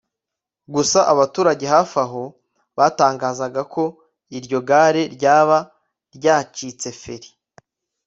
gusa 0.73 0.99
abaturage 1.13 1.65
hafi 1.73 2.01
ho 2.11 2.23
batangazaga 2.77 3.61
ko 3.73 3.83
iryo 4.37 4.59
gare 4.69 5.03
ryaba 5.15 5.57
ryari 5.65 6.11
ryacitse 6.15 6.89
feri 7.01 7.29